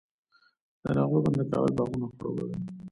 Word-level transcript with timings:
د 0.81 0.83
نغلو 0.95 1.19
بند 1.25 1.37
د 1.39 1.49
کابل 1.51 1.71
باغونه 1.77 2.05
خړوبوي. 2.13 2.55